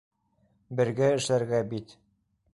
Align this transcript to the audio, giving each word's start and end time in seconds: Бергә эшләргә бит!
Бергә 0.79 1.11
эшләргә 1.19 1.61
бит! 1.75 1.97